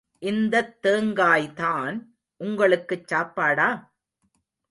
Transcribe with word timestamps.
இந்தத் 0.21 0.77
தேங்காய்தான் 0.83 1.97
உங்களுக்குச் 2.41 3.07
சாப்பாடா? 3.07 3.69